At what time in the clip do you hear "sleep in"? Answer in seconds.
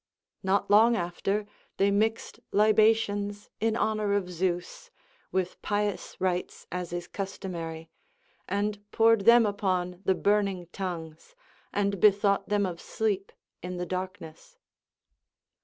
12.81-13.77